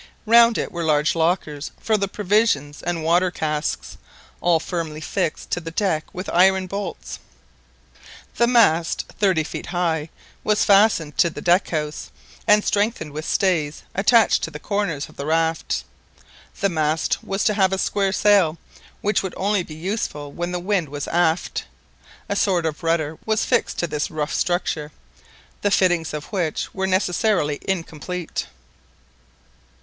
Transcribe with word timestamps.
Round 0.25 0.57
it 0.57 0.71
were 0.71 0.83
large 0.83 1.13
lockers 1.13 1.69
for 1.79 1.95
the 1.95 2.07
provisions 2.07 2.81
and 2.81 3.03
water 3.03 3.29
casks, 3.29 3.97
all 4.41 4.59
firmly 4.59 4.99
fixed 4.99 5.51
to 5.51 5.59
the 5.59 5.69
deck 5.69 6.11
with 6.11 6.27
iron 6.33 6.65
bolts. 6.65 7.19
The 8.37 8.47
mast, 8.47 9.05
thirty 9.19 9.43
feet 9.43 9.67
high, 9.67 10.09
was 10.43 10.63
fastened 10.65 11.19
to 11.19 11.29
the 11.29 11.39
deck 11.39 11.69
house, 11.69 12.09
and 12.47 12.65
strengthened 12.65 13.11
with 13.11 13.25
stays 13.29 13.83
attached 13.93 14.41
to 14.41 14.49
the 14.49 14.57
corners 14.57 15.07
of 15.07 15.17
the 15.17 15.25
raft. 15.27 15.83
This 16.59 16.71
mast 16.71 17.23
was 17.23 17.43
to 17.43 17.53
have 17.53 17.71
a 17.71 17.77
square 17.77 18.11
sail, 18.11 18.57
which 19.01 19.21
would 19.21 19.35
only 19.37 19.61
be 19.61 19.75
useful 19.75 20.31
when 20.31 20.51
the 20.51 20.59
wind 20.59 20.89
was 20.89 21.07
aft. 21.09 21.65
A 22.27 22.35
sort 22.35 22.65
of 22.65 22.81
rudder 22.81 23.19
was 23.27 23.45
fixed 23.45 23.77
to 23.77 23.85
this 23.85 24.09
rough 24.09 24.33
structure, 24.33 24.91
the 25.61 25.69
fittings 25.69 26.11
of 26.11 26.25
which 26.33 26.73
were 26.73 26.87
necessarily 26.87 27.59
incomplete. 27.61 28.47